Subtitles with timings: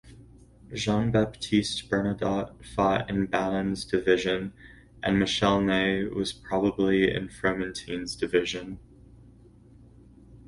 [0.73, 4.51] Jean-Baptiste Bernadotte fought in Balland's division
[5.03, 8.79] and Michel Ney was probably in Fromentin's division.